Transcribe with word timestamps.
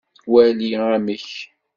Wali 0.31 0.69
amek. 0.95 1.27